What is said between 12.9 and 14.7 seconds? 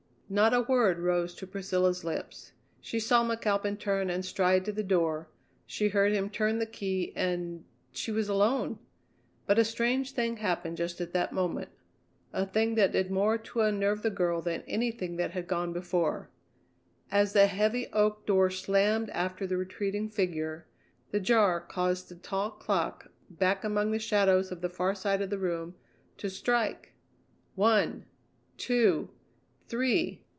did more to unnerve the girl than